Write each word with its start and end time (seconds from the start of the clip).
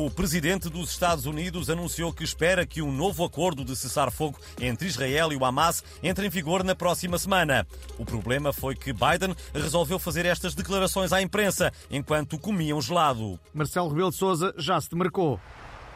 O 0.00 0.08
presidente 0.08 0.68
dos 0.68 0.90
Estados 0.90 1.26
Unidos 1.26 1.68
anunciou 1.68 2.12
que 2.12 2.22
espera 2.22 2.64
que 2.64 2.80
um 2.80 2.92
novo 2.92 3.24
acordo 3.24 3.64
de 3.64 3.74
cessar-fogo 3.74 4.38
entre 4.60 4.86
Israel 4.86 5.32
e 5.32 5.36
o 5.36 5.44
Hamas 5.44 5.82
entre 6.00 6.24
em 6.24 6.30
vigor 6.30 6.62
na 6.62 6.72
próxima 6.72 7.18
semana. 7.18 7.66
O 7.98 8.04
problema 8.04 8.52
foi 8.52 8.76
que 8.76 8.92
Biden 8.92 9.34
resolveu 9.52 9.98
fazer 9.98 10.24
estas 10.24 10.54
declarações 10.54 11.12
à 11.12 11.20
imprensa 11.20 11.72
enquanto 11.90 12.38
comiam 12.38 12.80
gelado. 12.80 13.40
Marcelo 13.52 13.88
Rebelo 13.88 14.10
de 14.10 14.16
Sousa 14.16 14.54
já 14.56 14.80
se 14.80 14.88
demarcou. 14.88 15.40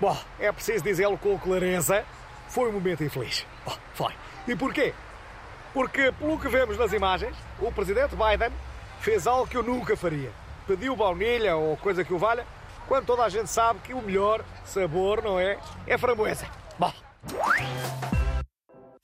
Bom, 0.01 0.19
é 0.41 0.51
preciso 0.51 0.83
dizê-lo 0.83 1.17
com 1.17 1.39
clareza. 1.39 2.05
Foi 2.49 2.71
um 2.71 2.73
momento 2.73 3.05
infeliz. 3.05 3.47
Oh, 3.65 3.71
foi. 3.95 4.13
E 4.49 4.57
porquê? 4.57 4.93
Porque, 5.73 6.11
pelo 6.19 6.41
que 6.41 6.49
vemos 6.49 6.77
nas 6.77 6.93
imagens, 6.93 7.37
o 7.61 7.71
presidente 7.71 8.17
Biden 8.17 8.51
fez 8.99 9.29
algo 9.29 9.47
que 9.47 9.57
eu 9.57 9.63
nunca 9.63 9.97
faria. 9.97 10.33
Pediu 10.67 10.97
baunilha 10.97 11.55
ou 11.55 11.77
coisa 11.77 12.03
que 12.03 12.13
o 12.13 12.19
valha 12.19 12.45
quando 12.89 13.07
toda 13.07 13.23
a 13.23 13.29
gente 13.29 13.49
sabe 13.49 13.81
que 13.81 13.95
o 13.95 14.03
melhor 14.03 14.45
sabor, 14.65 15.23
não 15.23 15.39
é? 15.39 15.59
É 15.87 15.97
framboesa. 15.99 16.47
Bom. 16.79 16.93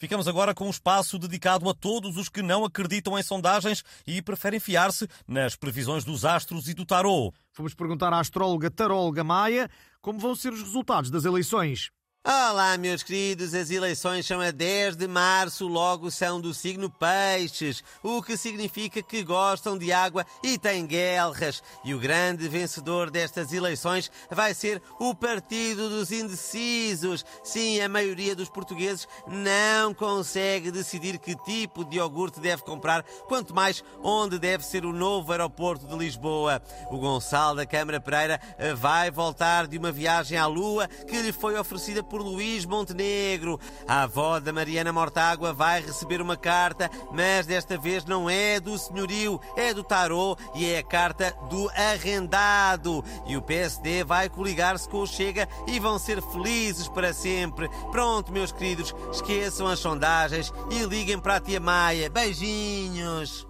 Ficamos 0.01 0.29
agora 0.29 0.55
com 0.55 0.67
um 0.67 0.71
espaço 0.71 1.19
dedicado 1.19 1.69
a 1.69 1.75
todos 1.75 2.17
os 2.17 2.29
que 2.29 2.41
não 2.41 2.65
acreditam 2.65 3.19
em 3.19 3.23
sondagens 3.23 3.83
e 4.07 4.23
preferem 4.23 4.61
fiar-se 4.61 5.09
nas 5.27 5.57
previsões 5.57 6.05
dos 6.05 6.25
astros 6.25 6.69
e 6.69 6.75
do 6.75 6.87
tarô. 6.87 7.33
Fomos 7.53 7.75
perguntar 7.75 8.13
à 8.13 8.21
astróloga 8.21 8.71
taróloga 8.71 9.25
Maia 9.25 9.69
como 10.01 10.21
vão 10.21 10.37
ser 10.37 10.53
os 10.53 10.63
resultados 10.63 11.11
das 11.11 11.25
eleições. 11.25 11.91
Olá, 12.31 12.77
meus 12.77 13.03
queridos, 13.03 13.55
as 13.55 13.71
eleições 13.71 14.27
são 14.27 14.39
a 14.39 14.51
10 14.51 14.97
de 14.97 15.09
março, 15.09 15.67
logo 15.67 16.11
são 16.11 16.39
do 16.39 16.53
signo 16.53 16.91
Peixes, 16.91 17.83
o 18.03 18.23
que 18.23 18.37
significa 18.37 19.01
que 19.03 19.25
gostam 19.25 19.79
de 19.79 19.91
água 19.91 20.27
e 20.43 20.59
têm 20.59 20.87
guerras. 20.87 21.63
E 21.83 21.95
o 21.95 21.99
grande 21.99 22.47
vencedor 22.47 23.11
destas 23.11 23.51
eleições 23.51 24.11
vai 24.31 24.53
ser 24.53 24.83
o 25.01 25.15
Partido 25.15 25.89
dos 25.89 26.13
Indecisos. 26.13 27.25
Sim, 27.43 27.81
a 27.81 27.89
maioria 27.89 28.37
dos 28.37 28.51
portugueses 28.51 29.09
não 29.27 29.95
consegue 29.95 30.71
decidir 30.71 31.19
que 31.19 31.35
tipo 31.35 31.83
de 31.83 31.97
iogurte 31.97 32.41
deve 32.41 32.63
comprar, 32.63 33.05
quanto 33.27 33.55
mais 33.55 33.83
onde 34.03 34.39
deve 34.39 34.67
ser 34.67 34.85
o 34.85 34.93
novo 34.93 35.33
aeroporto 35.33 35.87
de 35.87 35.97
Lisboa. 35.97 36.61
O 36.91 36.99
Gonçalo 36.99 37.57
da 37.57 37.65
Câmara 37.65 38.03
Pereira 38.03 38.39
vai 38.77 39.11
voltar 39.11 39.67
de 39.67 39.79
uma 39.79 39.91
viagem 39.91 40.37
à 40.37 40.45
Lua 40.45 40.87
que 40.87 41.23
lhe 41.23 41.33
foi 41.33 41.59
oferecida 41.59 42.03
por 42.03 42.18
Luís 42.23 42.65
Montenegro. 42.65 43.59
A 43.87 44.03
avó 44.03 44.39
da 44.41 44.53
Mariana 44.53 44.93
Mortágua 44.93 45.53
vai 45.53 45.81
receber 45.81 46.21
uma 46.21 46.37
carta, 46.37 46.91
mas 47.13 47.47
desta 47.47 47.79
vez 47.79 48.05
não 48.05 48.29
é 48.29 48.61
do 48.61 48.77
senhorio, 48.79 49.41
é 49.57 49.73
do 49.73 49.83
tarô 49.83 50.37
e 50.55 50.67
é 50.67 50.79
a 50.79 50.83
carta 50.83 51.35
do 51.51 51.69
arrendado. 51.71 53.05
E 53.27 53.37
o 53.37 53.43
PSD 53.43 54.05
vai 54.05 54.29
coligar-se 54.29 54.89
com 54.89 54.99
o 54.99 55.07
Chega 55.07 55.49
e 55.67 55.79
vão 55.79 55.99
ser 55.99 56.23
felizes 56.23 56.89
para 56.89 57.13
sempre. 57.13 57.69
Pronto, 57.91 58.33
meus 58.33 58.53
queridos, 58.53 58.95
esqueçam 59.13 59.67
as 59.67 59.79
sondagens 59.79 60.53
e 60.71 60.85
liguem 60.85 61.19
para 61.19 61.37
a 61.37 61.41
tia 61.41 61.61
Maia. 61.61 62.11
Beijinhos! 62.11 63.47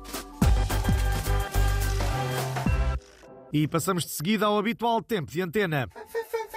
E 3.52 3.66
passamos 3.66 4.04
de 4.04 4.10
seguida 4.10 4.46
ao 4.46 4.58
habitual 4.58 5.02
tempo 5.02 5.30
de 5.30 5.40
antena. 5.40 5.88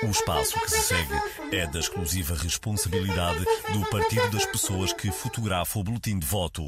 O 0.03 0.07
espaço 0.07 0.59
que 0.61 0.71
se 0.71 0.81
segue 0.81 1.21
é 1.52 1.67
da 1.67 1.80
exclusiva 1.80 2.35
responsabilidade 2.35 3.45
do 3.71 3.88
Partido 3.88 4.31
das 4.31 4.45
Pessoas 4.47 4.91
que 4.91 5.11
fotografa 5.11 5.77
o 5.77 5.83
boletim 5.83 6.17
de 6.17 6.25
voto. 6.25 6.63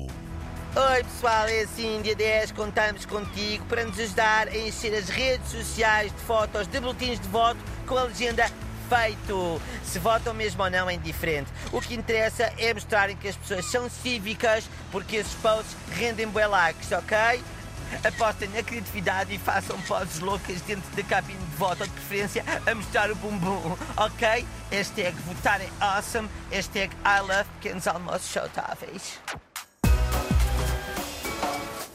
Oi 0.75 1.03
pessoal, 1.03 1.47
é 1.47 1.61
assim, 1.61 1.99
dia 2.03 2.15
10 2.15 2.51
contamos 2.51 3.07
contigo 3.07 3.65
para 3.65 3.85
nos 3.85 3.99
ajudar 3.99 4.47
a 4.49 4.57
encher 4.57 4.93
as 4.93 5.09
redes 5.09 5.49
sociais 5.49 6.11
de 6.11 6.21
fotos 6.21 6.67
de 6.67 6.79
boletins 6.79 7.19
de 7.19 7.27
voto 7.27 7.59
com 7.87 7.97
a 7.97 8.03
legenda 8.03 8.45
feito. 8.87 9.59
Se 9.83 9.97
votam 9.97 10.33
mesmo 10.35 10.61
ou 10.61 10.69
não 10.69 10.87
é 10.87 10.93
indiferente. 10.93 11.49
O 11.71 11.81
que 11.81 11.95
interessa 11.95 12.53
é 12.59 12.71
mostrarem 12.71 13.15
que 13.15 13.27
as 13.27 13.35
pessoas 13.35 13.65
são 13.65 13.89
cívicas 13.89 14.69
porque 14.91 15.15
esses 15.17 15.33
posts 15.35 15.75
rendem 15.91 16.27
bué 16.27 16.45
likes, 16.45 16.91
ok? 16.91 17.41
Apostem 18.03 18.49
na 18.49 18.63
criatividade 18.63 19.33
e 19.33 19.37
façam 19.37 19.79
poses 19.81 20.19
loucas 20.19 20.61
dentro 20.61 20.89
da 20.95 21.03
cabine 21.03 21.39
de 21.39 21.55
voto, 21.55 21.83
de 21.83 21.89
preferência 21.89 22.43
a 22.65 22.75
mostrar 22.75 23.11
o 23.11 23.15
bumbum, 23.15 23.77
ok? 23.97 24.45
Hashtag 24.71 25.17
votar 25.23 25.61
é 25.61 25.69
awesome, 25.79 26.29
hashtag 26.51 26.95
I 27.05 27.21
love 27.21 27.49
pequenos 27.59 27.87
almoços 27.87 28.29
saudáveis. 28.29 29.19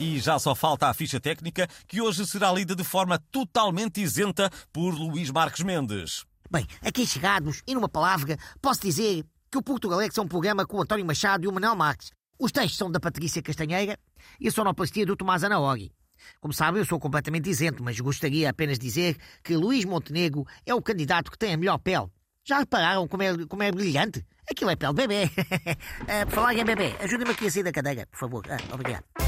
E 0.00 0.20
já 0.20 0.38
só 0.38 0.54
falta 0.54 0.88
a 0.88 0.94
ficha 0.94 1.18
técnica, 1.18 1.66
que 1.88 2.00
hoje 2.00 2.24
será 2.24 2.52
lida 2.52 2.76
de 2.76 2.84
forma 2.84 3.18
totalmente 3.32 4.00
isenta 4.00 4.48
por 4.72 4.94
Luís 4.94 5.30
Marques 5.30 5.64
Mendes. 5.64 6.24
Bem, 6.48 6.66
aqui 6.82 7.04
chegados, 7.04 7.62
e 7.66 7.74
numa 7.74 7.88
palavra, 7.88 8.38
posso 8.62 8.80
dizer 8.80 9.24
que 9.50 9.58
o 9.58 9.62
Portugalex 9.62 10.16
é 10.16 10.20
um 10.22 10.28
programa 10.28 10.64
com 10.64 10.76
o 10.76 10.82
António 10.82 11.04
Machado 11.04 11.44
e 11.44 11.48
o 11.48 11.52
Manuel 11.52 11.74
Marques. 11.74 12.10
Os 12.38 12.52
textos 12.52 12.76
são 12.78 12.90
da 12.90 13.00
Patrícia 13.00 13.42
Castanheira 13.42 13.98
e 14.40 14.46
a 14.46 14.50
sonoplastia 14.50 15.04
do 15.04 15.16
Tomás 15.16 15.42
Anaori. 15.42 15.92
Como 16.40 16.52
sabem, 16.52 16.80
eu 16.80 16.86
sou 16.86 16.98
completamente 17.00 17.50
isento, 17.50 17.82
mas 17.82 17.98
gostaria 17.98 18.48
apenas 18.48 18.78
de 18.78 18.86
dizer 18.86 19.16
que 19.42 19.56
Luís 19.56 19.84
Montenegro 19.84 20.46
é 20.64 20.72
o 20.72 20.82
candidato 20.82 21.30
que 21.32 21.38
tem 21.38 21.54
a 21.54 21.56
melhor 21.56 21.78
pele. 21.78 22.06
Já 22.46 22.60
repararam 22.60 23.08
como 23.08 23.22
é, 23.22 23.46
como 23.46 23.62
é 23.62 23.72
brilhante? 23.72 24.24
Aquilo 24.48 24.70
é 24.70 24.76
pele 24.76 24.94
de 24.94 25.06
bebê. 25.06 25.24
uh, 25.24 26.26
por 26.30 26.34
falar 26.36 26.54
em 26.54 26.64
bebê, 26.64 26.94
ajuda-me 27.00 27.32
aqui 27.32 27.46
a 27.46 27.50
sair 27.50 27.64
da 27.64 27.72
cadeira, 27.72 28.06
por 28.06 28.18
favor. 28.18 28.46
Uh, 28.46 28.74
obrigado. 28.74 29.27